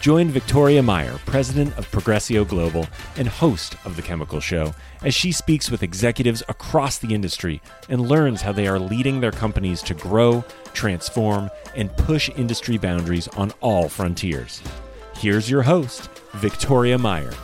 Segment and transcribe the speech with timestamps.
[0.00, 2.86] Join Victoria Meyer, president of Progressio Global
[3.18, 7.60] and host of The Chemical Show, as she speaks with executives across the industry
[7.90, 13.28] and learns how they are leading their companies to grow, transform, and push industry boundaries
[13.28, 14.62] on all frontiers.
[15.16, 17.34] Here's your host, Victoria Meyer.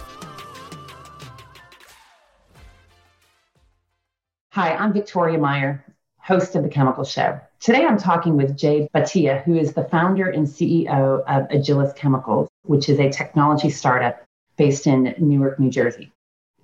[4.52, 5.84] Hi, I'm Victoria Meyer,
[6.16, 7.38] host of The Chemical Show.
[7.60, 12.48] Today I'm talking with Jay Bhatia, who is the founder and CEO of Agilis Chemicals,
[12.64, 14.22] which is a technology startup
[14.56, 16.12] based in Newark, New Jersey.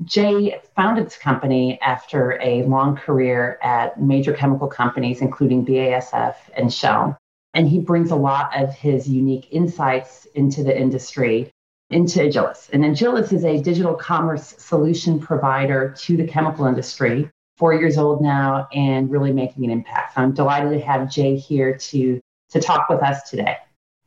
[0.04, 6.72] Jay founded this company after a long career at major chemical companies, including BASF and
[6.72, 7.16] Shell.
[7.54, 11.50] And he brings a lot of his unique insights into the industry
[11.90, 12.68] into Agilis.
[12.72, 17.30] And Agilis is a digital commerce solution provider to the chemical industry
[17.62, 20.14] four years old now and really making an impact.
[20.14, 23.56] So I'm delighted to have Jay here to, to talk with us today.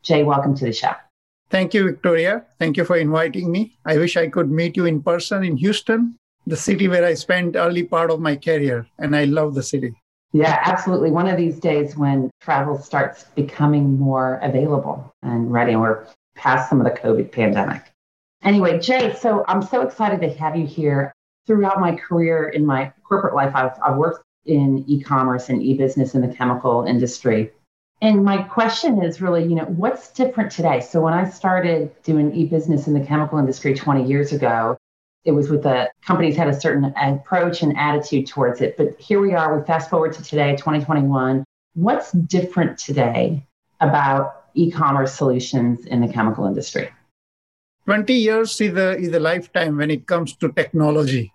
[0.04, 0.92] Jay, welcome to the show.
[1.50, 2.44] Thank you, Victoria.
[2.60, 3.78] Thank you for inviting me.
[3.86, 7.56] I wish I could meet you in person in Houston, the city where I spent
[7.56, 9.96] early part of my career, and I love the city.
[10.34, 11.12] Yeah, absolutely.
[11.12, 16.70] One of these days when travel starts becoming more available and ready, and we're past
[16.70, 17.84] some of the COVID pandemic.
[18.44, 21.15] Anyway, Jay, so I'm so excited to have you here
[21.46, 26.22] throughout my career in my corporate life, I've, I've worked in e-commerce and e-business in
[26.22, 27.52] the chemical industry.
[28.02, 30.82] And my question is really, you know, what's different today?
[30.82, 34.78] So when I started doing e-business in the chemical industry 20 years ago,
[35.24, 38.78] it was with the companies had a certain approach and attitude towards it.
[38.78, 41.44] But here we are, we fast forward to today, 2021.
[41.74, 43.44] What's different today
[43.80, 46.90] about e-commerce solutions in the chemical industry?
[47.86, 51.32] 20 years is a, is a lifetime when it comes to technology.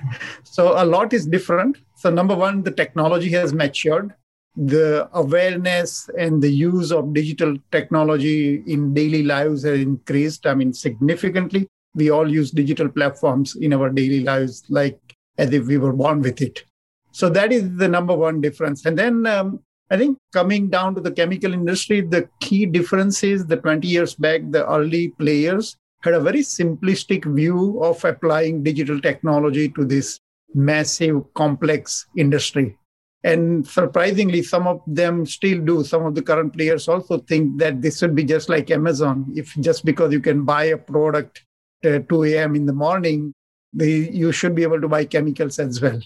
[0.44, 1.78] so a lot is different.
[1.96, 4.14] So number one, the technology has matured.
[4.56, 10.46] The awareness and the use of digital technology in daily lives has increased.
[10.46, 11.66] I mean, significantly.
[11.94, 14.98] We all use digital platforms in our daily lives, like
[15.38, 16.64] as if we were born with it.
[17.12, 18.84] So that is the number one difference.
[18.84, 19.60] And then um,
[19.90, 24.14] I think coming down to the chemical industry, the key difference is the 20 years
[24.14, 30.20] back, the early players had a very simplistic view of applying digital technology to this
[30.54, 32.76] massive, complex industry.
[33.24, 35.82] And surprisingly, some of them still do.
[35.82, 39.32] Some of the current players also think that this should be just like Amazon.
[39.34, 41.42] If just because you can buy a product
[41.82, 42.54] at 2 a.m.
[42.54, 43.32] in the morning,
[43.72, 45.98] the, you should be able to buy chemicals as well.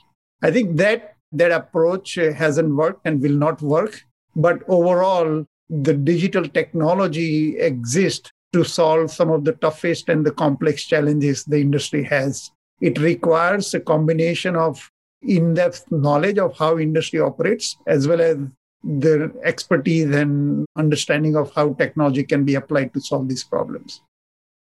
[0.43, 4.01] I think that that approach hasn't worked and will not work.
[4.37, 10.85] But overall, the digital technology exists to solve some of the toughest and the complex
[10.85, 12.51] challenges the industry has.
[12.81, 14.91] It requires a combination of
[15.23, 18.39] in-depth knowledge of how industry operates as well as
[18.85, 24.01] the expertise and understanding of how technology can be applied to solve these problems.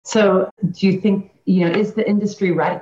[0.06, 2.82] So, do you think you know is the industry ready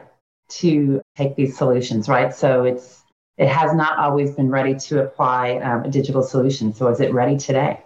[0.49, 2.07] to take these solutions?
[2.07, 2.33] Right.
[2.33, 3.03] So it's
[3.37, 6.73] it has not always been ready to apply um, a digital solution.
[6.73, 7.81] So is it ready today?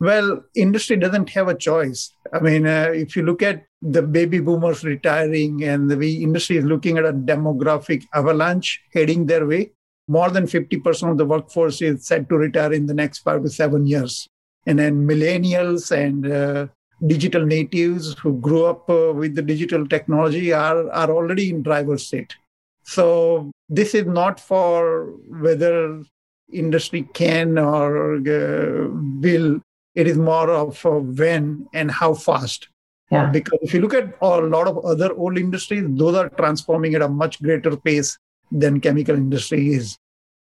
[0.00, 2.12] Well, industry doesn't have a choice.
[2.32, 6.64] I mean, uh, if you look at the baby boomers retiring and the industry is
[6.64, 9.72] looking at a demographic avalanche heading their way,
[10.06, 13.50] more than 50% of the workforce is set to retire in the next five to
[13.50, 14.28] seven years.
[14.66, 16.66] And then millennials and uh,
[17.06, 22.08] digital natives who grew up uh, with the digital technology are, are already in driver's
[22.08, 22.34] seat.
[22.84, 26.02] So this is not for whether
[26.52, 28.88] industry can or uh,
[29.20, 29.60] will
[29.98, 30.84] it is more of
[31.18, 32.68] when and how fast.
[33.10, 33.30] Yeah.
[33.30, 37.02] Because if you look at a lot of other old industries, those are transforming at
[37.02, 38.16] a much greater pace
[38.52, 39.98] than chemical industry is.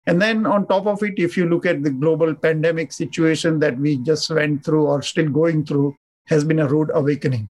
[0.07, 3.78] And then on top of it, if you look at the global pandemic situation that
[3.80, 5.96] we just went through or still going through,
[6.28, 7.48] has been a rude awakening.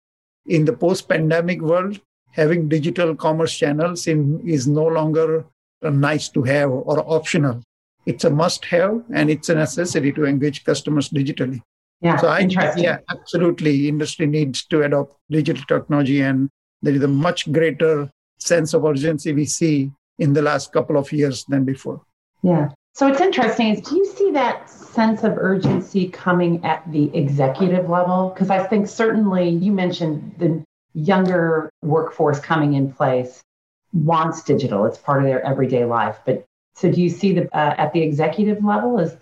[0.46, 1.98] In the post-pandemic world,
[2.32, 5.46] having digital commerce channels in, is no longer
[5.82, 7.62] nice to have or optional.
[8.04, 11.62] It's a must have and it's a necessity to engage customers digitally.
[12.04, 12.40] Yeah, so I
[12.76, 13.88] yeah, absolutely.
[13.88, 16.50] Industry needs to adopt digital technology, and
[16.82, 21.10] there is a much greater sense of urgency we see in the last couple of
[21.12, 22.02] years than before.
[22.42, 22.68] Yeah.
[22.92, 23.68] So it's interesting.
[23.68, 28.28] Is do you see that sense of urgency coming at the executive level?
[28.34, 30.62] Because I think certainly you mentioned the
[30.92, 33.40] younger workforce coming in place.
[33.94, 34.84] wants digital.
[34.84, 36.18] It's part of their everyday life.
[36.26, 39.16] But so do you see the uh, at the executive level is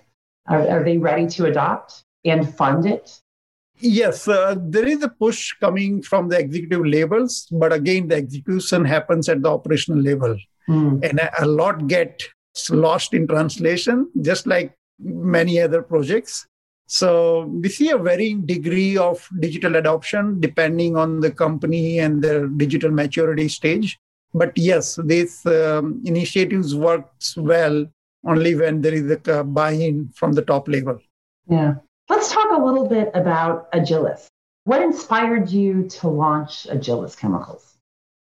[0.49, 3.21] are, are they ready to adopt and fund it?
[3.79, 8.85] Yes, uh, there is a push coming from the executive levels, but again, the execution
[8.85, 10.37] happens at the operational level.
[10.69, 11.05] Mm.
[11.09, 12.23] And a, a lot get
[12.71, 16.47] lost in translation, just like many other projects.
[16.87, 22.47] So we see a varying degree of digital adoption depending on the company and their
[22.47, 23.99] digital maturity stage.
[24.35, 27.87] But yes, these um, initiatives works well
[28.27, 30.99] only when there is a buy-in from the top level.
[31.49, 31.77] Yeah.
[32.09, 34.27] Let's talk a little bit about Agilis.
[34.65, 37.77] What inspired you to launch Agilis Chemicals?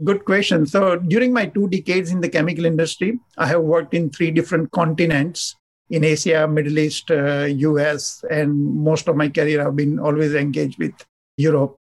[0.04, 0.65] Good question.
[0.65, 4.71] So, during my two decades in the chemical industry, I have worked in three different
[4.71, 5.56] continents
[5.89, 10.80] in Asia, Middle East, uh, US, and most of my career I've been always engaged
[10.80, 10.94] with
[11.38, 11.75] Europe.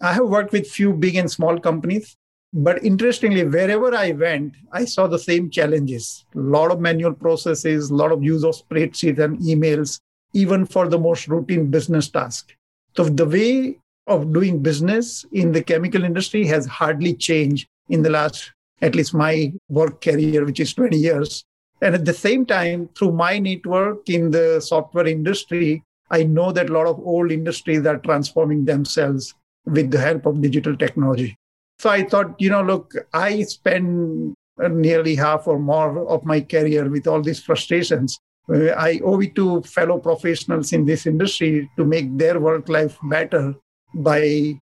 [0.00, 2.16] I have worked with few big and small companies,
[2.52, 6.24] but interestingly, wherever I went, I saw the same challenges.
[6.34, 9.98] A lot of manual processes, a lot of use of spreadsheets and emails,
[10.32, 12.54] even for the most routine business task.
[12.96, 18.10] So the way of doing business in the chemical industry has hardly changed in the
[18.10, 18.52] last,
[18.82, 21.44] at least my work career, which is 20 years.
[21.80, 26.70] And at the same time, through my network in the software industry, I know that
[26.70, 29.34] a lot of old industries are transforming themselves
[29.66, 31.36] with the help of digital technology.
[31.78, 36.88] So I thought, you know, look, I spend nearly half or more of my career
[36.88, 38.18] with all these frustrations.
[38.50, 42.96] Uh, I owe it to fellow professionals in this industry to make their work life
[43.04, 43.54] better
[43.94, 44.58] by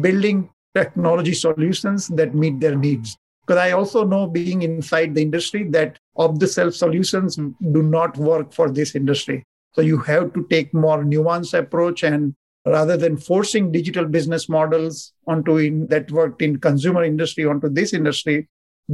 [0.00, 3.16] building technology solutions that meet their needs.
[3.46, 8.16] Because I also know, being inside the industry, that off the shelf solutions do not
[8.16, 9.42] work for this industry.
[9.72, 12.34] So you have to take more nuanced approach and
[12.66, 17.94] rather than forcing digital business models onto in, that worked in consumer industry onto this
[17.94, 18.48] industry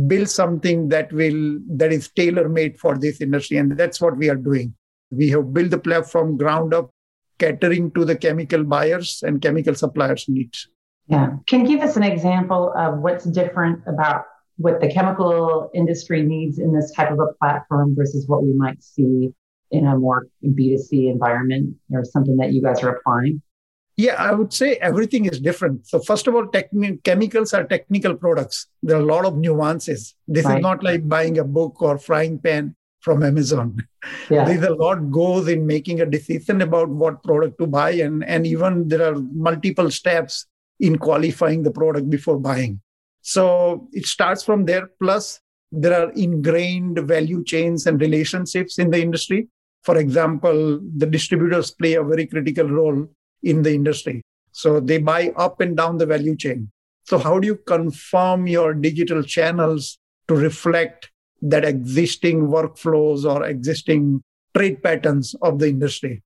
[0.06, 4.28] build something that will that is tailor made for this industry and that's what we
[4.28, 4.74] are doing.
[5.10, 6.90] We have built the platform ground up
[7.38, 10.68] catering to the chemical buyers and chemical suppliers needs.
[11.06, 11.36] Yeah.
[11.46, 14.24] Can give us an example of what's different about
[14.56, 18.82] what the chemical industry needs in this type of a platform versus what we might
[18.82, 19.32] see
[19.70, 23.42] in a more b2c environment or something that you guys are applying
[23.96, 25.86] yeah, I would say everything is different.
[25.86, 28.66] So, first of all, techni- chemicals are technical products.
[28.82, 30.14] There are a lot of nuances.
[30.28, 30.58] This right.
[30.58, 33.76] is not like buying a book or frying pan from Amazon.
[34.30, 34.44] Yeah.
[34.44, 38.46] There's a lot goes in making a decision about what product to buy, and, and
[38.46, 40.46] even there are multiple steps
[40.78, 42.80] in qualifying the product before buying.
[43.22, 44.90] So it starts from there.
[45.02, 45.40] Plus,
[45.72, 49.48] there are ingrained value chains and relationships in the industry.
[49.82, 53.08] For example, the distributors play a very critical role
[53.42, 54.22] in the industry.
[54.52, 56.70] So they buy up and down the value chain.
[57.04, 59.98] So, how do you confirm your digital channels
[60.28, 61.10] to reflect
[61.42, 64.24] that existing workflows or existing
[64.56, 66.22] trade patterns of the industry?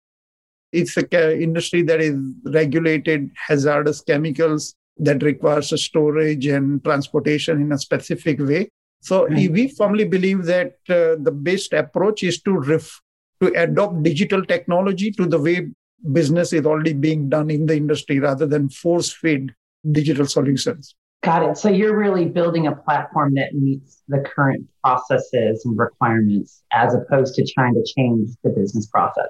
[0.73, 7.73] It's an industry that is regulated hazardous chemicals that requires a storage and transportation in
[7.73, 8.69] a specific way.
[9.01, 9.51] So mm.
[9.51, 13.01] we firmly believe that uh, the best approach is to ref-
[13.43, 15.69] to adopt digital technology to the way
[16.13, 19.55] business is already being done in the industry rather than force feed
[19.91, 20.95] digital solutions.
[21.23, 21.59] Got it.
[21.59, 27.35] So you're really building a platform that meets the current processes and requirements as opposed
[27.35, 29.29] to trying to change the business process.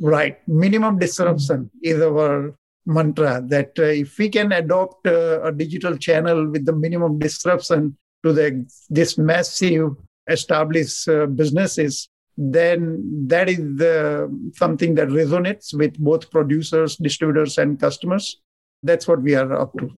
[0.00, 0.38] Right.
[0.48, 2.54] Minimum disruption is our
[2.86, 7.96] mantra that uh, if we can adopt uh, a digital channel with the minimum disruption
[8.24, 9.90] to the this massive
[10.28, 17.78] established uh, businesses then that is the, something that resonates with both producers, distributors, and
[17.78, 18.40] customers.
[18.82, 19.90] That's what we are up to.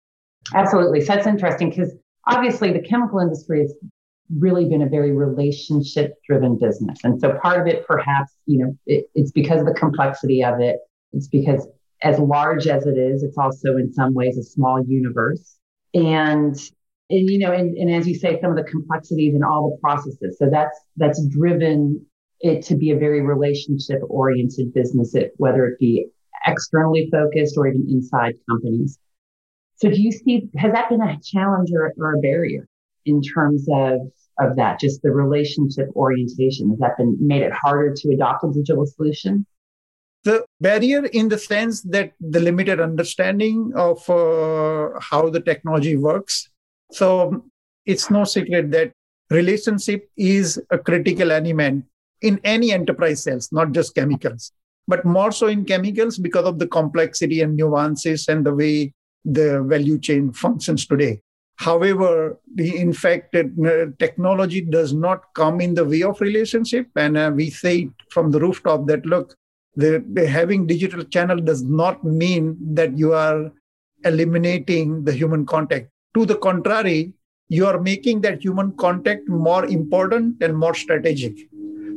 [0.54, 1.02] Absolutely.
[1.02, 1.94] So that's interesting because
[2.28, 3.74] obviously the chemical industry has
[4.38, 7.00] really been a very relationship driven business.
[7.04, 10.60] And so part of it, perhaps, you know, it, it's because of the complexity of
[10.60, 10.78] it.
[11.14, 11.68] It's because
[12.02, 15.58] as large as it is, it's also in some ways a small universe.
[15.94, 16.58] And
[17.10, 19.78] and you know, and, and as you say, some of the complexities and all the
[19.78, 20.38] processes.
[20.40, 22.04] So that's that's driven
[22.44, 26.06] it to be a very relationship oriented business, whether it be
[26.46, 29.00] externally focused or even inside companies.
[29.78, 32.68] So do you see, has that been a challenge or, or a barrier
[33.06, 34.02] in terms of,
[34.40, 36.70] of that, just the relationship orientation?
[36.70, 39.46] Has that been made it harder to adopt a digital solution?
[40.26, 46.50] The barrier in the sense that the limited understanding of uh, how the technology works.
[46.92, 47.46] So
[47.86, 48.92] it's no secret that
[49.30, 51.86] relationship is a critical element
[52.24, 54.52] in any enterprise sales, not just chemicals,
[54.88, 58.94] but more so in chemicals because of the complexity and nuances and the way
[59.26, 61.22] the value chain functions today.
[61.58, 63.44] However, the in fact, uh,
[64.00, 68.40] technology does not come in the way of relationship, and uh, we say from the
[68.40, 69.36] rooftop that look,
[69.76, 73.52] the, the having digital channel does not mean that you are
[74.04, 75.90] eliminating the human contact.
[76.16, 77.14] To the contrary,
[77.50, 81.38] you are making that human contact more important and more strategic.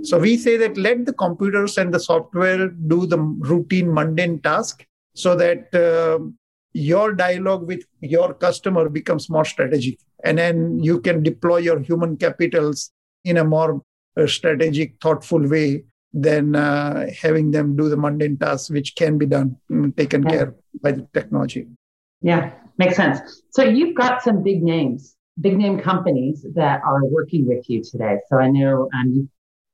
[0.06, 4.86] So we say that let the computers and the software do the routine mundane task
[5.14, 6.24] so that uh,
[6.72, 9.98] your dialogue with your customer becomes more strategic.
[10.22, 12.92] And then you can deploy your human capitals
[13.24, 13.82] in a more
[14.16, 15.82] uh, strategic, thoughtful way
[16.12, 20.30] than uh, having them do the mundane tasks, which can be done, mm, taken yeah.
[20.30, 21.66] care by the technology.
[22.22, 23.42] Yeah, makes sense.
[23.50, 28.18] So you've got some big names, big name companies that are working with you today.
[28.28, 29.28] So I know um, you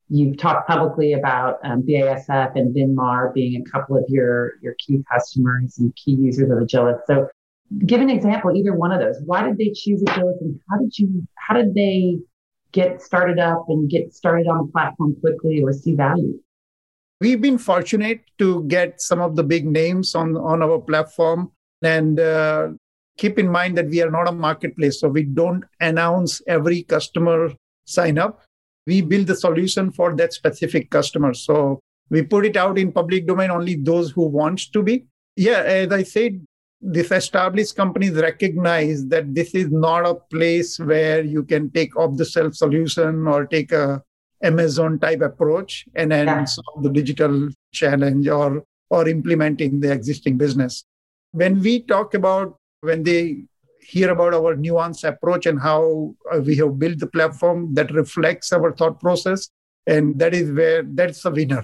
[0.08, 5.02] you've talked publicly about um, BASF and Vinmar being a couple of your your key
[5.10, 7.00] customers and key users of Agilis.
[7.06, 7.28] So
[7.86, 9.16] give an example, either one of those.
[9.24, 12.18] Why did they choose Agilis, and how did you how did they
[12.72, 16.38] get started up and get started on the platform quickly or see value?
[17.20, 22.18] We've been fortunate to get some of the big names on on our platform and
[22.18, 22.70] uh,
[23.16, 25.00] keep in mind that we are not a marketplace.
[25.00, 27.50] So we don't announce every customer
[27.84, 28.42] sign up.
[28.86, 31.34] We build the solution for that specific customer.
[31.34, 35.06] So we put it out in public domain only those who wants to be.
[35.36, 36.44] Yeah, as I said,
[36.80, 42.16] these established companies recognize that this is not a place where you can take off
[42.16, 44.02] the shelf solution or take a
[44.42, 46.44] Amazon type approach and then yeah.
[46.44, 50.84] solve the digital challenge or or implementing the existing business
[51.32, 53.44] when we talk about when they
[53.92, 58.52] hear about our nuanced approach and how uh, we have built the platform that reflects
[58.52, 59.50] our thought process.
[59.86, 61.62] And that is where that's the winner.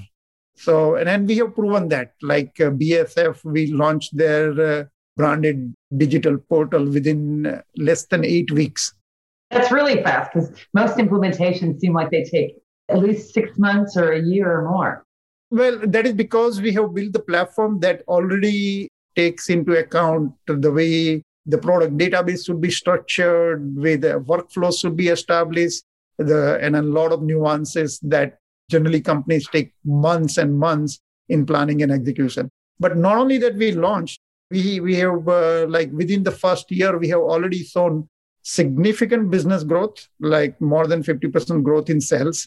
[0.56, 4.84] So and then we have proven that like uh, basf we launched their uh,
[5.16, 8.92] branded digital portal within less than eight weeks.
[9.50, 12.56] That's really fast because most implementations seem like they take
[12.88, 15.04] at least six months or a year or more.
[15.50, 20.72] Well that is because we have built the platform that already takes into account the
[20.72, 25.82] way the product database should be structured, way the workflows should be established,
[26.18, 28.38] the, and a lot of nuances that
[28.70, 31.00] generally companies take months and months
[31.30, 32.50] in planning and execution.
[32.78, 36.98] But not only that we launched, we, we have uh, like within the first year,
[36.98, 38.08] we have already shown
[38.42, 42.46] significant business growth, like more than 50% growth in sales,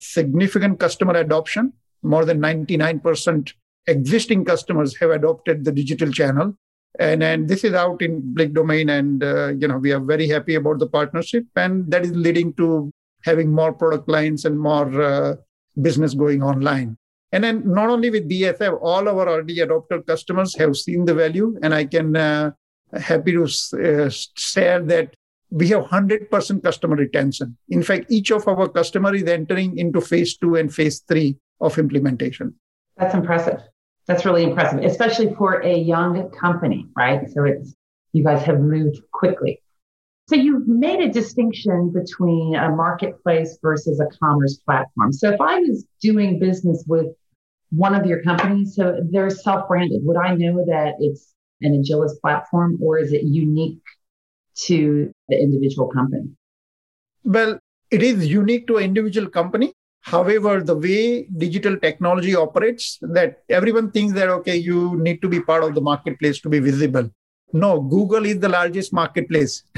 [0.00, 3.52] significant customer adoption, more than 99%
[3.86, 6.54] existing customers have adopted the digital channel
[6.98, 10.28] and and this is out in public domain and uh, you know we are very
[10.28, 12.90] happy about the partnership and that is leading to
[13.24, 15.34] having more product lines and more uh,
[15.80, 16.96] business going online.
[17.32, 21.56] And then not only with basf all our already adopted customers have seen the value
[21.62, 22.50] and i can uh,
[22.98, 25.14] happy to uh, share that
[25.52, 27.56] we have 100% customer retention.
[27.68, 31.78] In fact each of our customer is entering into phase 2 and phase 3 of
[31.78, 32.54] implementation.
[32.96, 33.60] That's impressive
[34.10, 37.30] that's really impressive, especially for a young company, right?
[37.30, 37.76] So it's
[38.12, 39.62] you guys have moved quickly.
[40.28, 45.12] So you've made a distinction between a marketplace versus a commerce platform.
[45.12, 47.06] So if I was doing business with
[47.70, 52.78] one of your companies, so they're self-branded, would I know that it's an Agilis platform
[52.82, 53.82] or is it unique
[54.66, 56.30] to the individual company?
[57.22, 57.60] Well,
[57.92, 59.72] it is unique to an individual company,
[60.02, 65.40] However, the way digital technology operates, that everyone thinks that, okay, you need to be
[65.40, 67.10] part of the marketplace to be visible.
[67.52, 69.64] No, Google is the largest marketplace.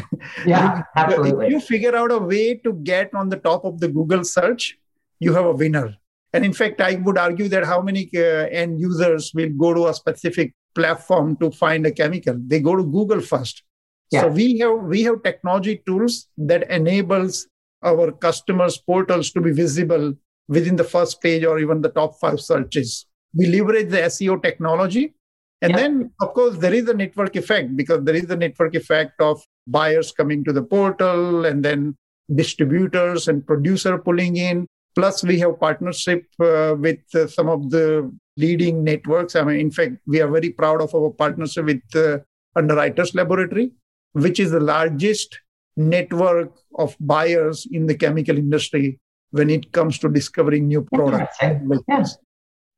[0.46, 1.46] Yeah, absolutely.
[1.46, 4.78] if you figure out a way to get on the top of the Google search,
[5.18, 5.96] you have a winner.
[6.32, 9.88] And in fact, I would argue that how many uh, end users will go to
[9.88, 12.36] a specific platform to find a chemical?
[12.38, 13.62] They go to Google first.
[14.10, 14.22] Yeah.
[14.22, 17.48] So we have we have technology tools that enables
[17.82, 20.14] our customers' portals to be visible
[20.48, 23.06] within the first page or even the top five searches.
[23.34, 25.14] We leverage the SEO technology.
[25.62, 25.76] And yeah.
[25.76, 29.40] then, of course, there is a network effect because there is a network effect of
[29.66, 31.96] buyers coming to the portal and then
[32.34, 34.66] distributors and producer pulling in.
[34.94, 39.36] Plus, we have partnership uh, with uh, some of the leading networks.
[39.36, 42.18] I mean, in fact, we are very proud of our partnership with uh,
[42.56, 43.72] Underwriters Laboratory,
[44.12, 45.38] which is the largest
[45.76, 48.98] network of buyers in the chemical industry
[49.30, 51.36] when it comes to discovering new products.
[51.40, 52.04] Yeah.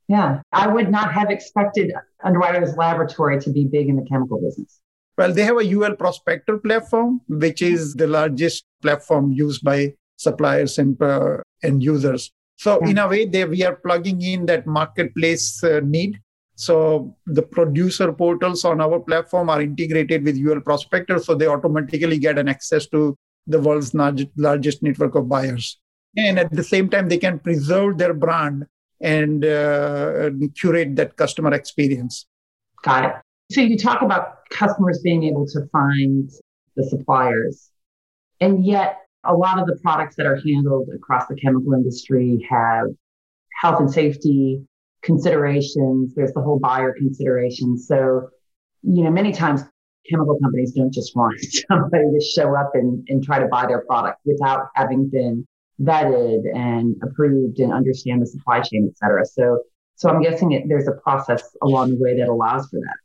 [0.08, 0.40] yeah.
[0.52, 4.80] I would not have expected Underwriters Laboratory to be big in the chemical business.
[5.16, 10.78] Well, they have a UL Prospector platform, which is the largest platform used by suppliers
[10.78, 12.32] and uh, end users.
[12.56, 12.90] So, yeah.
[12.90, 16.20] in a way, they, we are plugging in that marketplace uh, need
[16.56, 22.18] So the producer portals on our platform are integrated with UL Prospector, so they automatically
[22.18, 25.78] get an access to the world's largest network of buyers.
[26.16, 28.66] And at the same time, they can preserve their brand
[29.00, 32.26] and uh, curate that customer experience.
[32.82, 33.14] Got it.
[33.52, 36.30] So you talk about customers being able to find
[36.76, 37.70] the suppliers,
[38.40, 42.86] and yet a lot of the products that are handled across the chemical industry have
[43.60, 44.62] health and safety
[45.04, 46.14] considerations.
[46.14, 47.78] There's the whole buyer consideration.
[47.78, 48.28] So,
[48.82, 49.62] you know, many times
[50.10, 53.84] chemical companies don't just want somebody to show up and, and try to buy their
[53.86, 55.46] product without having been
[55.80, 59.24] vetted and approved and understand the supply chain, et cetera.
[59.24, 59.60] So,
[59.96, 62.96] so I'm guessing it, there's a process along the way that allows for that.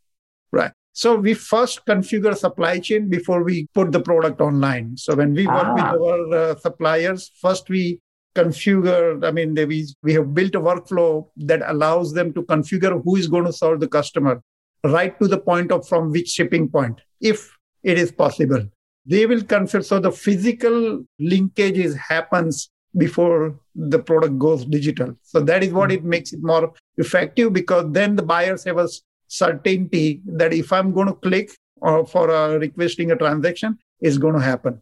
[0.52, 0.72] Right.
[0.94, 4.98] So we first configure supply chain before we put the product online.
[4.98, 5.94] So when we work ah.
[5.94, 8.00] with our uh, suppliers, first we
[8.36, 9.26] configure.
[9.26, 13.16] I mean, they, we we have built a workflow that allows them to configure who
[13.16, 14.42] is going to serve the customer
[14.84, 18.66] right to the point of from which shipping point, if it is possible.
[19.06, 19.84] They will configure.
[19.84, 25.16] So the physical linkages happens before the product goes digital.
[25.24, 26.06] So that is what mm-hmm.
[26.06, 28.88] it makes it more effective because then the buyers have a
[29.28, 34.36] certainty that if I'm going to click or for uh, requesting a transaction, it's going
[34.36, 34.82] to happen.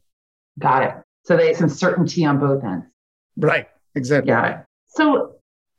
[0.59, 0.95] Got it.
[1.25, 2.85] So there's some certainty on both ends.
[3.37, 3.67] Right.
[3.95, 4.31] Exactly.
[4.31, 4.57] Got it.
[4.87, 5.35] So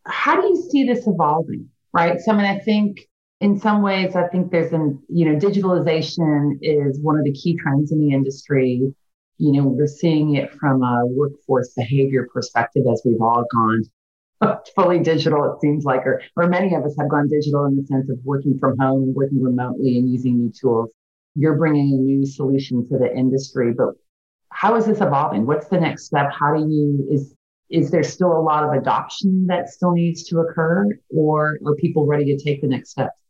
[0.07, 1.69] how do you see this evolving?
[1.93, 2.21] Right.
[2.21, 3.00] So I mean, I think
[3.41, 7.57] in some ways, I think there's an, you know, digitalization is one of the key
[7.57, 8.93] trends in the industry.
[9.38, 13.85] You know, we're seeing it from a workforce behavior perspective as we've all gone
[14.75, 17.85] fully digital, it seems like, or, or many of us have gone digital in the
[17.87, 20.93] sense of working from home working remotely and using new tools.
[21.35, 23.95] You're bringing a new solution to the industry, but
[24.50, 25.47] how is this evolving?
[25.47, 26.31] What's the next step?
[26.38, 27.35] How do you, is,
[27.71, 32.07] is there still a lot of adoption that still needs to occur or are people
[32.07, 33.21] ready to take the next steps?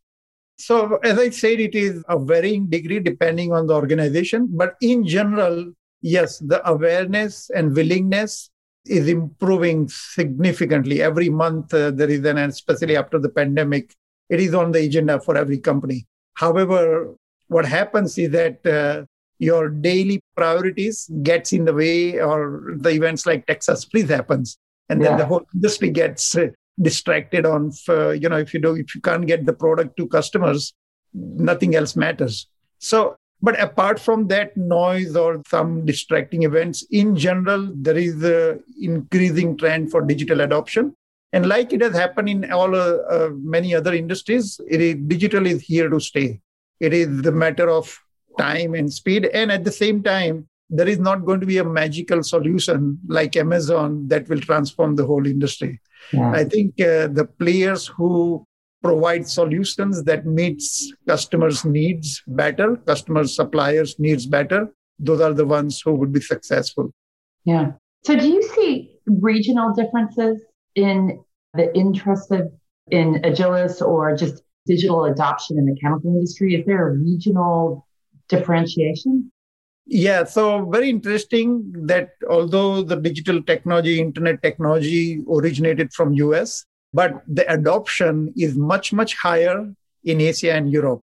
[0.59, 4.49] So, as I said, it is a varying degree depending on the organization.
[4.51, 8.51] But in general, yes, the awareness and willingness
[8.85, 11.01] is improving significantly.
[11.01, 13.95] Every month, uh, there is an, especially after the pandemic,
[14.29, 16.07] it is on the agenda for every company.
[16.35, 17.15] However,
[17.47, 19.05] what happens is that uh,
[19.39, 24.59] your daily priorities gets in the way or the events like Texas freeze happens.
[24.89, 25.19] And then yeah.
[25.19, 26.49] the whole industry gets uh,
[26.81, 30.09] distracted on, uh, you know, if you do, if you can't get the product to
[30.09, 30.73] customers,
[31.15, 32.47] nothing else matters.
[32.79, 38.59] So but apart from that noise or some distracting events, in general, there is a
[38.81, 40.95] increasing trend for digital adoption.
[41.33, 45.47] And like it has happened in all uh, uh, many other industries, it is, digital
[45.47, 46.41] is here to stay.
[46.81, 47.97] It is the matter of
[48.39, 49.27] time and speed.
[49.27, 53.37] And at the same time, there is not going to be a magical solution like
[53.37, 55.81] Amazon that will transform the whole industry.
[56.13, 56.33] Yeah.
[56.33, 58.47] I think uh, the players who
[58.83, 65.81] provide solutions that meets customers needs better customers suppliers needs better those are the ones
[65.81, 66.93] who would be successful
[67.45, 67.73] yeah
[68.05, 70.41] so do you see regional differences
[70.77, 71.19] in
[71.55, 72.53] the interest of
[72.91, 77.85] in agilis or just digital adoption in the chemical industry is there a regional
[78.29, 79.31] differentiation
[79.91, 87.23] yeah, so very interesting that although the digital technology, internet technology originated from US, but
[87.27, 89.73] the adoption is much, much higher
[90.05, 91.01] in Asia and Europe.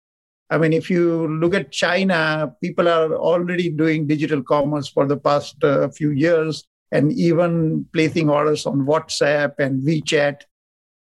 [0.50, 5.16] I mean, if you look at China, people are already doing digital commerce for the
[5.16, 10.42] past uh, few years and even placing orders on WhatsApp and WeChat.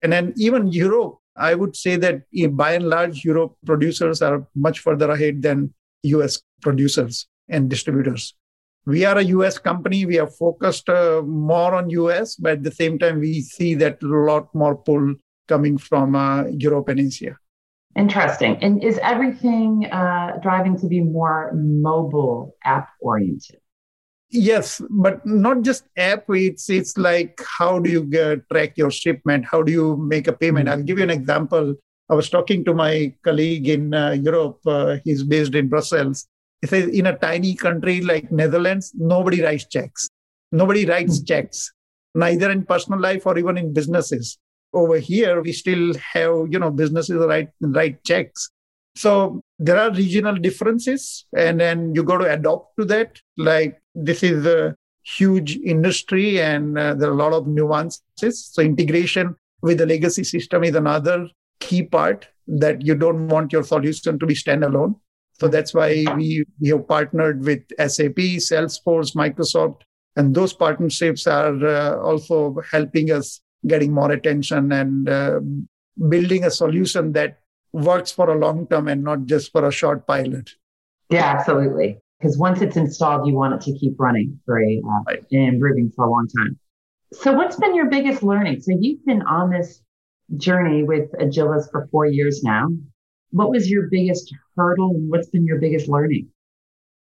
[0.03, 4.79] And then even Europe, I would say that by and large, Europe producers are much
[4.79, 8.35] further ahead than US producers and distributors.
[8.85, 10.05] We are a us company.
[10.05, 14.01] We are focused uh, more on us but at the same time we see that
[14.01, 15.15] a lot more pull
[15.47, 17.37] coming from uh, europe and asia.
[17.95, 18.55] Interesting.
[18.61, 23.59] And is everything uh, driving to be more mobile app oriented?
[24.29, 26.23] Yes but not just app.
[26.29, 29.45] It's it's like how do you get, track your shipment?
[29.45, 30.69] How do you make a payment?
[30.69, 30.79] Mm-hmm.
[30.79, 31.75] i'll give you an example
[32.11, 36.27] i was talking to my colleague in uh, europe uh, he's based in brussels
[36.61, 40.09] he says in a tiny country like Netherlands, nobody writes checks.
[40.51, 41.25] Nobody writes mm-hmm.
[41.25, 41.71] checks,
[42.13, 44.37] neither in personal life or even in businesses.
[44.73, 48.49] Over here, we still have, you know, businesses write, write checks.
[48.95, 53.19] So there are regional differences, and then you got to adopt to that.
[53.37, 58.45] Like this is a huge industry, and uh, there are a lot of nuances.
[58.45, 61.27] So integration with the legacy system is another
[61.61, 64.95] key part that you don't want your solution to be standalone.
[65.33, 69.81] So that's why we, we have partnered with SAP, Salesforce, Microsoft,
[70.15, 75.39] and those partnerships are uh, also helping us getting more attention and uh,
[76.09, 77.39] building a solution that
[77.73, 80.51] works for a long term and not just for a short pilot.
[81.09, 81.99] Yeah, absolutely.
[82.19, 85.23] Because once it's installed, you want it to keep running for a uh, right.
[85.31, 86.59] and improving for a long time.
[87.13, 88.61] So, what's been your biggest learning?
[88.61, 89.81] So, you've been on this
[90.37, 92.67] journey with Agilis for four years now.
[93.31, 96.27] What was your biggest hurdle and what's been your biggest learning?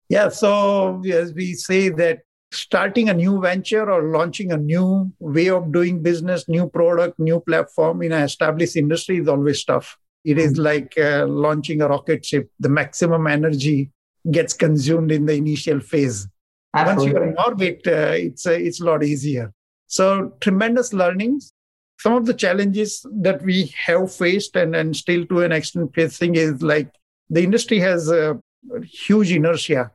[0.10, 2.20] Yeah, so as we say that
[2.52, 7.40] starting a new venture or launching a new way of doing business, new product, new
[7.42, 9.98] platform in an established industry is always tough.
[10.24, 10.64] It is mm-hmm.
[10.64, 12.50] like uh, launching a rocket ship.
[12.60, 13.92] The maximum energy
[14.32, 16.28] gets consumed in the initial phase.
[16.74, 17.14] Absolutely.
[17.14, 19.54] Once you're in orbit, uh, it's, uh, it's a lot easier.
[19.88, 21.54] So tremendous learnings.
[22.00, 26.36] Some of the challenges that we have faced and, and still to an extent facing
[26.36, 26.92] is like
[27.30, 28.40] the industry has a
[28.84, 29.92] huge inertia,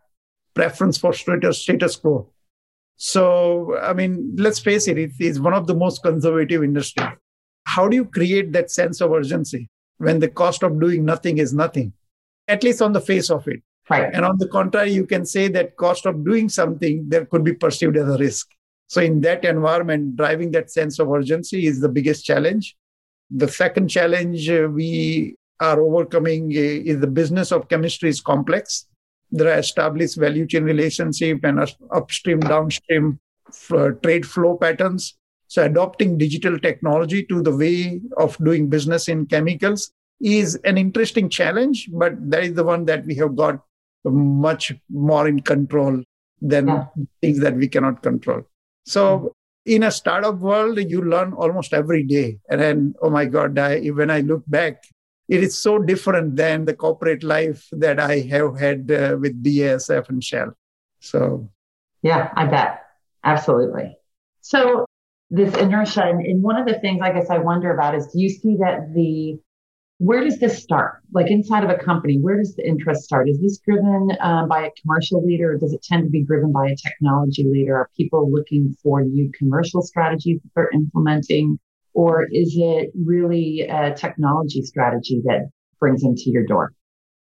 [0.55, 2.29] preference for status, status quo.
[2.97, 7.09] So, I mean, let's face it, it is one of the most conservative industries.
[7.65, 11.53] How do you create that sense of urgency when the cost of doing nothing is
[11.53, 11.93] nothing,
[12.49, 13.63] at least on the face of it?
[13.89, 14.11] Right.
[14.13, 17.53] And on the contrary, you can say that cost of doing something there could be
[17.53, 18.49] perceived as a risk.
[18.93, 22.77] So, in that environment, driving that sense of urgency is the biggest challenge.
[23.31, 28.87] The second challenge uh, we are overcoming uh, is the business of chemistry is complex
[29.33, 31.59] there are established value chain relationship and
[31.91, 33.19] upstream, downstream
[34.03, 35.17] trade flow patterns.
[35.49, 41.29] So adopting digital technology to the way of doing business in chemicals is an interesting
[41.29, 43.61] challenge, but that is the one that we have got
[44.05, 46.03] much more in control
[46.41, 46.87] than yeah.
[47.21, 48.43] things that we cannot control.
[48.85, 52.39] So in a startup world, you learn almost every day.
[52.49, 54.85] And then, oh my God, I, when I look back,
[55.29, 60.09] it is so different than the corporate life that I have had uh, with BASF
[60.09, 60.57] and Shell.
[61.01, 61.49] So,
[62.03, 62.83] yeah, I bet.
[63.25, 63.97] Absolutely.
[64.41, 64.85] So,
[65.31, 68.21] this inertia, and, and one of the things I guess I wonder about is do
[68.21, 69.41] you see that the
[70.03, 71.01] where does this start?
[71.13, 73.29] Like inside of a company, where does the interest start?
[73.29, 76.51] Is this driven um, by a commercial leader, or does it tend to be driven
[76.51, 77.77] by a technology leader?
[77.77, 81.61] Are people looking for new commercial strategies that they're implementing?
[81.95, 86.73] Or is it really a technology strategy that brings them to your door?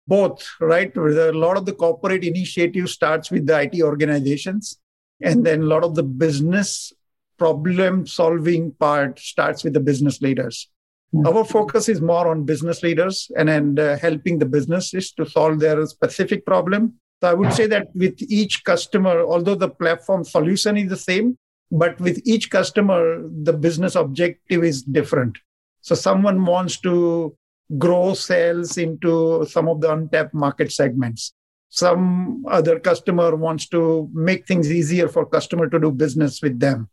[0.08, 0.96] Both, right?
[0.96, 4.80] A lot of the corporate initiative starts with the IT organizations,
[5.22, 6.94] and then a lot of the business
[7.38, 10.70] problem solving part starts with the business leaders.
[11.14, 11.30] Yeah.
[11.30, 15.60] Our focus is more on business leaders and, and uh, helping the businesses to solve
[15.60, 16.94] their specific problem.
[17.22, 21.38] So I would say that with each customer, although the platform solution is the same,
[21.74, 25.38] but with each customer the business objective is different
[25.82, 27.36] so someone wants to
[27.78, 31.34] grow sales into some of the untapped market segments
[31.70, 36.88] some other customer wants to make things easier for customer to do business with them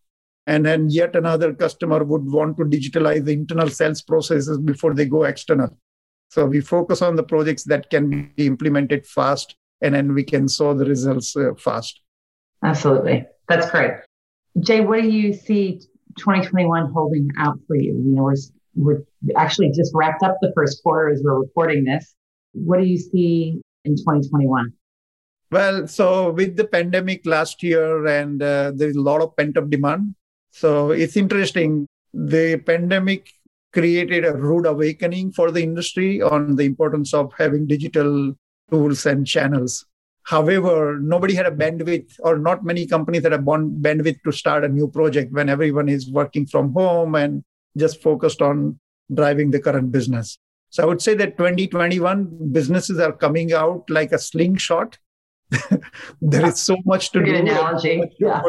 [0.46, 5.06] and then yet another customer would want to digitalize the internal sales processes before they
[5.06, 5.76] go external
[6.28, 10.48] so we focus on the projects that can be implemented fast and then we can
[10.48, 12.00] saw the results uh, fast
[12.62, 13.92] absolutely that's great
[14.58, 15.80] Jay, what do you see
[16.18, 17.92] 2021 holding out for you?
[17.92, 18.36] You know, we're,
[18.74, 19.02] we're
[19.36, 22.14] actually just wrapped up the first quarter as we're recording this.
[22.52, 24.72] What do you see in 2021?
[25.52, 29.70] Well, so with the pandemic last year, and uh, there's a lot of pent up
[29.70, 30.14] demand.
[30.50, 31.86] So it's interesting.
[32.12, 33.30] The pandemic
[33.72, 38.34] created a rude awakening for the industry on the importance of having digital
[38.70, 39.86] tools and channels.
[40.24, 44.68] However, nobody had a bandwidth, or not many companies had a bandwidth to start a
[44.68, 47.42] new project when everyone is working from home and
[47.76, 48.78] just focused on
[49.12, 50.38] driving the current business.
[50.70, 54.98] So I would say that 2021 businesses are coming out like a slingshot.
[56.20, 58.02] there is so much to Good do, analogy.
[58.20, 58.40] Yeah.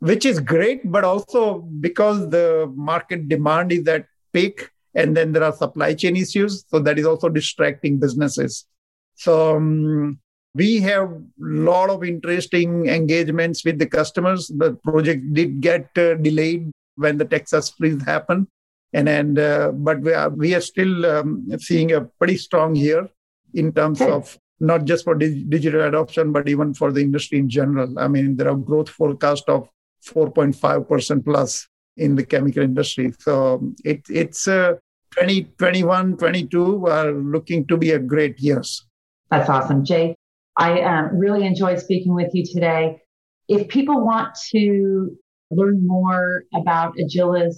[0.00, 5.44] Which is great, but also because the market demand is at peak, and then there
[5.44, 8.66] are supply chain issues, so that is also distracting businesses.
[9.14, 10.18] So um,
[10.54, 14.48] we have a lot of interesting engagements with the customers.
[14.48, 18.46] The project did get uh, delayed when the Texas freeze happened,
[18.92, 23.08] and and uh, but we are we are still um, seeing a pretty strong year
[23.54, 27.48] in terms of not just for dig- digital adoption, but even for the industry in
[27.48, 27.98] general.
[27.98, 29.68] I mean, there are growth forecast of
[30.06, 33.12] 4.5 percent plus in the chemical industry.
[33.18, 34.74] So it, it's uh,
[35.12, 38.86] 2021, 22 are looking to be a great years.
[39.30, 40.16] That's awesome, Jay.
[40.56, 43.00] I um, really enjoyed speaking with you today.
[43.48, 45.16] If people want to
[45.50, 47.56] learn more about Agilis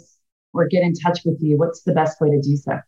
[0.55, 2.79] or get in touch with you, what's the best way to do so?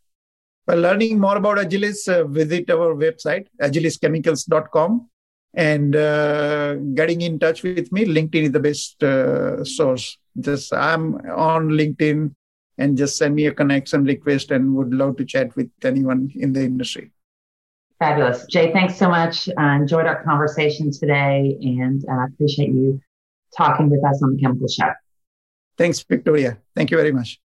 [0.67, 5.11] Well, learning more about Agilis, uh, visit our website, agilischemicals.com.
[5.57, 10.19] And uh, getting in touch with me, LinkedIn is the best uh, source.
[10.38, 12.35] Just I'm on LinkedIn
[12.79, 16.53] and just send me a connection request and would love to chat with anyone in
[16.53, 17.12] the industry.
[18.01, 18.45] Fabulous.
[18.47, 19.49] Jay, thanks so much.
[19.57, 23.01] I enjoyed our conversation today and I uh, appreciate you
[23.57, 24.90] talking with us on the Chemical Show.
[25.79, 26.59] Thanks, Victoria.
[26.75, 27.40] Thank you very much.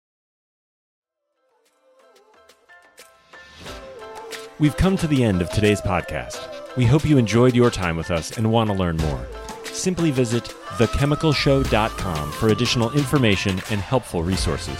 [4.58, 6.55] We've come to the end of today's podcast.
[6.76, 9.26] We hope you enjoyed your time with us and want to learn more.
[9.64, 10.44] Simply visit
[10.78, 14.78] thechemicalshow.com for additional information and helpful resources.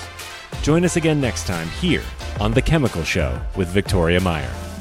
[0.63, 2.03] Join us again next time here
[2.41, 4.76] on The Chemical Show with Victoria Meyer.